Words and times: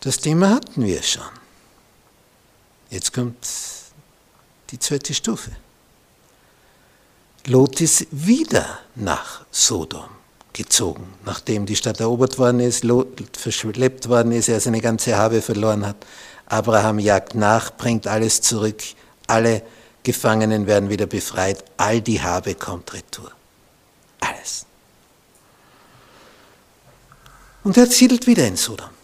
Das 0.00 0.18
Thema 0.18 0.50
hatten 0.50 0.84
wir 0.84 1.02
schon. 1.02 1.22
Jetzt 2.90 3.12
kommt 3.12 3.36
die 4.70 4.78
zweite 4.78 5.12
Stufe. 5.12 5.50
Lot 7.46 7.80
ist 7.80 8.06
wieder 8.10 8.78
nach 8.94 9.44
Sodom 9.50 10.08
gezogen, 10.52 11.14
nachdem 11.24 11.66
die 11.66 11.76
Stadt 11.76 12.00
erobert 12.00 12.38
worden 12.38 12.60
ist, 12.60 12.84
Lot 12.84 13.36
verschleppt 13.36 14.08
worden 14.08 14.32
ist, 14.32 14.48
er 14.48 14.60
seine 14.60 14.80
ganze 14.80 15.16
Habe 15.16 15.40
verloren 15.40 15.86
hat. 15.86 15.96
Abraham 16.46 16.98
jagt 16.98 17.34
nach, 17.34 17.76
bringt 17.76 18.06
alles 18.06 18.40
zurück, 18.40 18.82
alle 19.26 19.62
Gefangenen 20.02 20.66
werden 20.66 20.88
wieder 20.88 21.06
befreit, 21.06 21.64
all 21.76 22.00
die 22.00 22.20
Habe 22.20 22.54
kommt 22.54 22.92
retour. 22.92 23.30
Alles. 24.20 24.66
Und 27.64 27.76
er 27.76 27.86
siedelt 27.86 28.26
wieder 28.26 28.46
in 28.46 28.56
Sodom. 28.56 28.97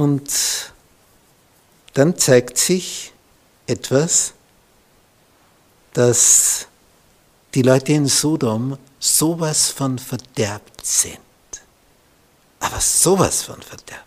Und 0.00 0.72
dann 1.92 2.16
zeigt 2.16 2.56
sich 2.56 3.12
etwas, 3.66 4.32
dass 5.92 6.68
die 7.52 7.60
Leute 7.60 7.92
in 7.92 8.06
Sodom 8.06 8.78
sowas 8.98 9.68
von 9.68 9.98
verderbt 9.98 10.86
sind. 10.86 11.18
Aber 12.60 12.80
sowas 12.80 13.42
von 13.42 13.60
verderbt. 13.60 14.06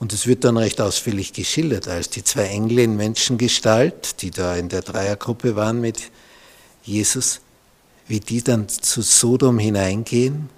Und 0.00 0.12
es 0.12 0.26
wird 0.26 0.42
dann 0.42 0.56
recht 0.56 0.80
ausführlich 0.80 1.32
geschildert, 1.32 1.86
als 1.86 2.10
die 2.10 2.24
zwei 2.24 2.46
Engel 2.46 2.80
in 2.80 2.96
Menschengestalt, 2.96 4.20
die 4.20 4.32
da 4.32 4.56
in 4.56 4.68
der 4.68 4.82
Dreiergruppe 4.82 5.54
waren 5.54 5.80
mit 5.80 6.10
Jesus, 6.82 7.40
wie 8.08 8.18
die 8.18 8.42
dann 8.42 8.68
zu 8.68 9.02
Sodom 9.02 9.60
hineingehen 9.60 10.48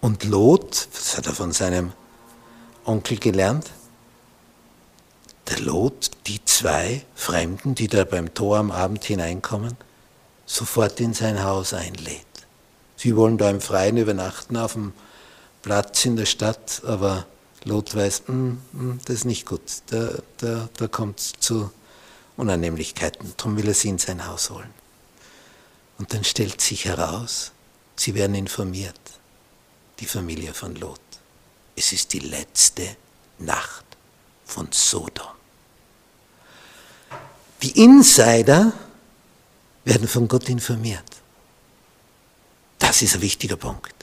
und 0.00 0.22
Lot, 0.22 0.86
das 0.94 1.16
hat 1.16 1.26
er 1.26 1.34
von 1.34 1.50
seinem 1.50 1.92
Onkel 2.86 3.18
gelernt, 3.18 3.70
der 5.48 5.60
Lot, 5.60 6.10
die 6.26 6.44
zwei 6.44 7.04
Fremden, 7.14 7.74
die 7.74 7.88
da 7.88 8.04
beim 8.04 8.32
Tor 8.32 8.58
am 8.58 8.70
Abend 8.70 9.04
hineinkommen, 9.04 9.76
sofort 10.46 11.00
in 11.00 11.12
sein 11.12 11.42
Haus 11.42 11.74
einlädt. 11.74 12.24
Sie 12.96 13.16
wollen 13.16 13.38
da 13.38 13.50
im 13.50 13.60
Freien 13.60 13.96
übernachten 13.96 14.56
auf 14.56 14.72
dem 14.74 14.92
Platz 15.62 16.04
in 16.04 16.16
der 16.16 16.26
Stadt, 16.26 16.82
aber 16.86 17.26
Lot 17.64 17.94
weiß, 17.94 18.28
mm, 18.28 18.32
mm, 18.72 19.00
das 19.04 19.16
ist 19.16 19.24
nicht 19.24 19.46
gut, 19.46 19.62
da, 19.86 20.10
da, 20.38 20.68
da 20.76 20.86
kommt 20.86 21.18
es 21.18 21.32
zu 21.40 21.70
Unannehmlichkeiten, 22.36 23.32
darum 23.36 23.56
will 23.56 23.66
er 23.66 23.74
sie 23.74 23.88
in 23.88 23.98
sein 23.98 24.26
Haus 24.26 24.50
holen. 24.50 24.72
Und 25.98 26.14
dann 26.14 26.22
stellt 26.22 26.60
sich 26.60 26.84
heraus, 26.84 27.52
sie 27.96 28.14
werden 28.14 28.36
informiert, 28.36 29.00
die 29.98 30.06
Familie 30.06 30.54
von 30.54 30.76
Lot. 30.76 31.00
Es 31.76 31.92
ist 31.92 32.12
die 32.14 32.20
letzte 32.20 32.96
Nacht 33.38 33.84
von 34.46 34.68
Sodom. 34.72 35.26
Die 37.62 37.82
Insider 37.82 38.72
werden 39.84 40.08
von 40.08 40.26
Gott 40.26 40.48
informiert. 40.48 41.04
Das 42.78 43.02
ist 43.02 43.14
ein 43.14 43.20
wichtiger 43.20 43.56
Punkt. 43.56 43.94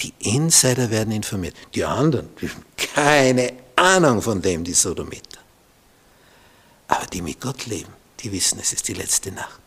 Die 0.00 0.12
Insider 0.18 0.90
werden 0.90 1.12
informiert. 1.12 1.56
Die 1.74 1.84
anderen, 1.84 2.28
die 2.40 2.48
haben 2.48 2.64
keine 2.76 3.52
Ahnung 3.76 4.20
von 4.20 4.42
dem, 4.42 4.64
die 4.64 4.74
Sodomiter. 4.74 5.40
Aber 6.88 7.06
die 7.06 7.22
mit 7.22 7.40
Gott 7.40 7.66
leben, 7.66 7.92
die 8.20 8.32
wissen, 8.32 8.58
es 8.60 8.72
ist 8.72 8.88
die 8.88 8.94
letzte 8.94 9.32
Nacht. 9.32 9.60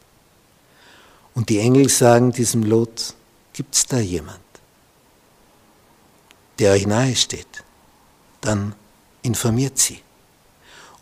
Und 1.33 1.49
die 1.49 1.59
Engel 1.59 1.89
sagen 1.89 2.31
diesem 2.31 2.63
Lot, 2.63 3.13
gibt 3.53 3.75
es 3.75 3.85
da 3.85 3.99
jemand? 3.99 4.39
Der 6.59 6.71
euch 6.71 6.87
nahe 6.87 7.15
steht, 7.15 7.63
dann 8.41 8.75
informiert 9.21 9.77
sie. 9.77 10.01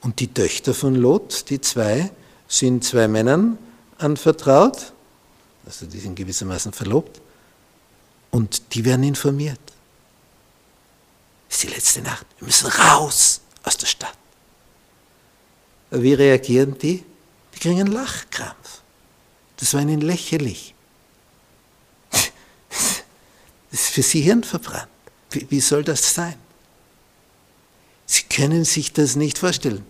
Und 0.02 0.20
die 0.20 0.34
Töchter 0.34 0.74
von 0.74 0.96
Lot, 0.96 1.50
die 1.50 1.62
zwei, 1.62 2.12
sind 2.48 2.84
zwei 2.84 3.08
Männern 3.08 3.58
anvertraut, 3.98 4.94
also 5.66 5.86
die 5.86 6.00
sind 6.00 6.16
gewissermaßen 6.16 6.74
verlobt, 6.74 7.22
und 8.32 8.74
die 8.74 8.84
werden 8.86 9.04
informiert. 9.04 9.60
Es 11.50 11.56
ist 11.56 11.64
die 11.64 11.74
letzte 11.74 12.02
Nacht, 12.02 12.26
wir 12.40 12.46
müssen 12.46 12.68
raus 12.68 13.42
aus 13.64 13.78
der 13.78 13.88
Stadt. 13.88 14.18
Wie 15.92 16.14
reagieren 16.14 16.78
die? 16.78 17.04
Die 17.54 17.60
kriegen 17.60 17.80
einen 17.80 17.94
Lachkrampf. 17.94 18.82
Das 19.58 19.74
war 19.74 19.82
ihnen 19.82 20.02
lächerlich. 20.02 20.74
Das 23.72 23.82
ist 23.82 23.90
für 23.90 24.04
sie 24.04 24.22
hirnverbrannt. 24.22 24.88
Wie, 25.36 25.46
wie 25.50 25.60
soll 25.60 25.84
das 25.84 26.14
sein? 26.14 26.36
Sie 28.06 28.24
können 28.24 28.66
sich 28.66 28.94
das 28.94 29.16
nicht 29.16 29.38
vorstellen. 29.38 29.86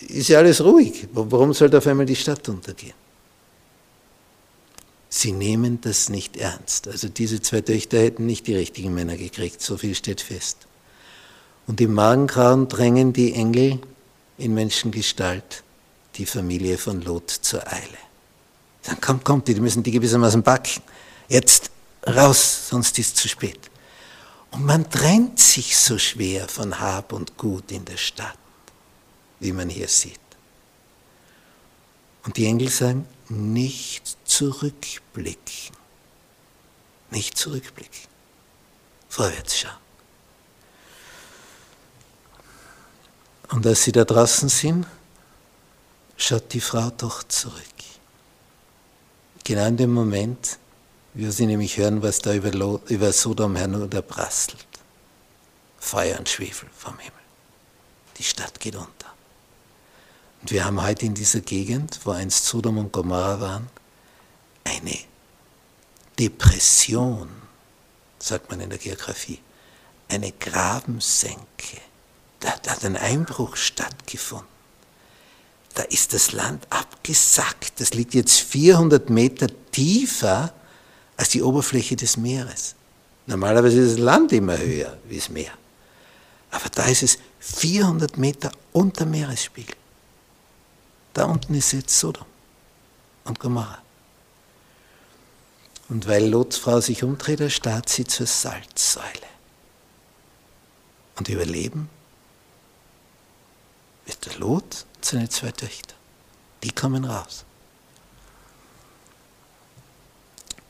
Ist 0.00 0.28
ja 0.28 0.38
alles 0.38 0.62
ruhig. 0.62 1.08
Warum 1.12 1.52
soll 1.52 1.74
auf 1.74 1.86
einmal 1.86 2.06
die 2.06 2.16
Stadt 2.16 2.48
untergehen? 2.48 2.94
Sie 5.08 5.32
nehmen 5.32 5.80
das 5.80 6.08
nicht 6.08 6.36
ernst. 6.36 6.88
Also 6.88 7.08
diese 7.08 7.40
zwei 7.40 7.60
Töchter 7.60 7.98
hätten 7.98 8.26
nicht 8.26 8.46
die 8.46 8.56
richtigen 8.56 8.92
Männer 8.94 9.16
gekriegt, 9.16 9.62
so 9.62 9.76
viel 9.76 9.94
steht 9.94 10.20
fest. 10.20 10.66
Und 11.66 11.80
im 11.80 11.94
Magengrauen 11.94 12.68
drängen 12.68 13.12
die 13.12 13.32
Engel 13.32 13.78
in 14.38 14.54
Menschengestalt 14.54 15.62
die 16.16 16.26
Familie 16.26 16.78
von 16.78 17.00
Lot 17.00 17.30
zur 17.30 17.66
Eile. 17.72 17.98
Dann 18.82 19.00
kommt, 19.00 19.24
kommt, 19.24 19.48
die 19.48 19.54
müssen 19.54 19.82
die 19.82 19.92
gewissermaßen 19.92 20.42
backen. 20.42 20.82
Jetzt 21.28 21.70
raus, 22.06 22.68
sonst 22.68 22.98
ist 22.98 23.14
es 23.16 23.22
zu 23.22 23.28
spät. 23.28 23.58
Und 24.54 24.66
man 24.66 24.88
trennt 24.88 25.40
sich 25.40 25.76
so 25.76 25.98
schwer 25.98 26.48
von 26.48 26.78
Hab 26.78 27.12
und 27.12 27.36
Gut 27.36 27.72
in 27.72 27.84
der 27.84 27.96
Stadt, 27.96 28.38
wie 29.40 29.50
man 29.50 29.68
hier 29.68 29.88
sieht. 29.88 30.20
Und 32.24 32.36
die 32.36 32.46
Engel 32.46 32.68
sagen, 32.68 33.04
nicht 33.28 34.16
zurückblicken. 34.24 35.74
Nicht 37.10 37.36
zurückblicken. 37.36 38.08
Vorwärts 39.08 39.58
schauen. 39.58 39.72
Und 43.50 43.66
als 43.66 43.82
sie 43.82 43.92
da 43.92 44.04
draußen 44.04 44.48
sind, 44.48 44.86
schaut 46.16 46.52
die 46.52 46.60
Frau 46.60 46.90
doch 46.90 47.24
zurück. 47.24 47.60
Genau 49.42 49.66
in 49.66 49.76
dem 49.76 49.92
Moment, 49.92 50.58
wir 51.14 51.30
sie 51.32 51.46
nämlich 51.46 51.76
hören, 51.78 52.02
was 52.02 52.18
da 52.18 52.34
über, 52.34 52.80
über 52.88 53.12
Sodom 53.12 53.56
herunterprasselt. 53.56 54.66
Feuer 55.78 56.18
und 56.18 56.28
Schwefel 56.28 56.68
vom 56.76 56.98
Himmel. 56.98 57.12
Die 58.18 58.24
Stadt 58.24 58.58
geht 58.58 58.74
unter. 58.74 59.12
Und 60.42 60.50
wir 60.50 60.64
haben 60.64 60.82
heute 60.82 61.06
in 61.06 61.14
dieser 61.14 61.40
Gegend, 61.40 62.00
wo 62.04 62.10
einst 62.10 62.46
Sodom 62.46 62.78
und 62.78 62.92
Gomorra 62.92 63.40
waren, 63.40 63.70
eine 64.64 64.98
Depression, 66.18 67.28
sagt 68.18 68.50
man 68.50 68.60
in 68.60 68.70
der 68.70 68.78
Geografie, 68.78 69.40
eine 70.08 70.32
Grabensenke. 70.32 71.80
Da, 72.40 72.54
da 72.62 72.72
hat 72.72 72.84
ein 72.84 72.96
Einbruch 72.96 73.56
stattgefunden. 73.56 74.48
Da 75.74 75.82
ist 75.84 76.12
das 76.12 76.32
Land 76.32 76.66
abgesackt. 76.70 77.80
Das 77.80 77.94
liegt 77.94 78.14
jetzt 78.14 78.40
400 78.40 79.10
Meter 79.10 79.48
tiefer 79.72 80.52
als 81.16 81.28
die 81.30 81.42
Oberfläche 81.42 81.96
des 81.96 82.16
Meeres. 82.16 82.74
Normalerweise 83.26 83.80
ist 83.80 83.92
das 83.92 83.98
Land 83.98 84.32
immer 84.32 84.58
höher 84.58 84.98
wie 85.08 85.16
das 85.16 85.28
Meer. 85.28 85.52
Aber 86.50 86.68
da 86.70 86.84
ist 86.86 87.02
es 87.02 87.18
400 87.40 88.16
Meter 88.16 88.52
unter 88.72 89.06
Meeresspiegel. 89.06 89.76
Da 91.12 91.24
unten 91.24 91.54
ist 91.54 91.72
jetzt 91.72 91.98
Sodom 91.98 92.26
und 93.24 93.38
Gomorra. 93.40 93.78
Und 95.88 96.08
weil 96.08 96.26
Lots 96.28 96.56
Frau 96.56 96.80
sich 96.80 97.02
umdreht, 97.02 97.40
erstarrt 97.40 97.88
sie 97.88 98.04
zur 98.04 98.26
Salzsäule. 98.26 99.04
Und 101.16 101.28
überleben 101.28 101.88
wird 104.06 104.26
der 104.26 104.38
Lot 104.38 104.86
und 104.96 105.04
seine 105.04 105.28
zwei 105.28 105.52
Töchter. 105.52 105.94
Die 106.62 106.72
kommen 106.72 107.04
raus. 107.04 107.44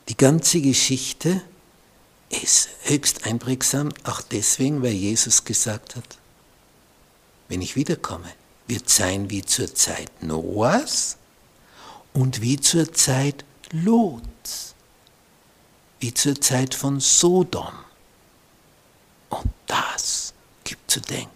Die 0.09 0.17
ganze 0.17 0.61
Geschichte 0.61 1.43
ist 2.29 2.69
höchst 2.83 3.27
einprägsam, 3.27 3.91
auch 4.05 4.21
deswegen, 4.21 4.83
weil 4.83 4.93
Jesus 4.93 5.45
gesagt 5.45 5.97
hat, 5.97 6.19
wenn 7.49 7.63
ich 7.63 7.77
wiederkomme, 7.77 8.31
wird 8.67 8.89
sein 8.89 9.31
wie 9.31 9.43
zur 9.43 9.75
Zeit 9.75 10.11
Noahs 10.23 11.17
und 12.13 12.41
wie 12.41 12.59
zur 12.59 12.93
Zeit 12.93 13.45
Lots, 13.71 14.75
wie 16.01 16.13
zur 16.13 16.41
Zeit 16.41 16.75
von 16.75 17.01
Sodom. 17.01 17.73
Und 19.31 19.51
das 19.67 20.33
gibt 20.65 20.91
zu 20.91 21.01
denken. 21.01 21.31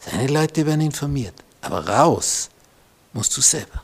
Seine 0.00 0.26
Leute 0.26 0.66
werden 0.66 0.82
informiert, 0.82 1.34
aber 1.62 1.88
raus 1.88 2.50
musst 3.12 3.36
du 3.36 3.40
selber. 3.40 3.82